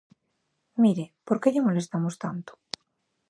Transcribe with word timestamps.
Mire, 0.83 1.05
¿por 1.27 1.37
que 1.41 1.51
lle 1.53 1.65
molestamos 1.67 2.15
tanto? 2.23 2.51